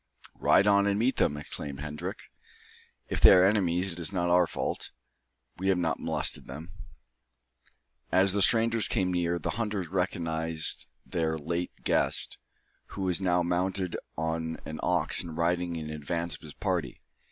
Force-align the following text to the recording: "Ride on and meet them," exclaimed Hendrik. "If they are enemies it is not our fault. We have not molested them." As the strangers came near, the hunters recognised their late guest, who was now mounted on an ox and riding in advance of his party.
"Ride 0.39 0.65
on 0.65 0.87
and 0.87 0.97
meet 0.97 1.17
them," 1.17 1.37
exclaimed 1.37 1.81
Hendrik. 1.81 2.31
"If 3.07 3.21
they 3.21 3.31
are 3.33 3.45
enemies 3.45 3.91
it 3.91 3.99
is 3.99 4.11
not 4.11 4.31
our 4.31 4.47
fault. 4.47 4.89
We 5.59 5.67
have 5.67 5.77
not 5.77 5.99
molested 5.99 6.47
them." 6.47 6.71
As 8.11 8.33
the 8.33 8.41
strangers 8.41 8.87
came 8.87 9.13
near, 9.13 9.37
the 9.37 9.51
hunters 9.61 9.89
recognised 9.89 10.87
their 11.05 11.37
late 11.37 11.83
guest, 11.83 12.39
who 12.87 13.03
was 13.03 13.21
now 13.21 13.43
mounted 13.43 13.95
on 14.17 14.57
an 14.65 14.79
ox 14.81 15.21
and 15.21 15.37
riding 15.37 15.75
in 15.75 15.91
advance 15.91 16.33
of 16.33 16.41
his 16.41 16.55
party. 16.55 16.99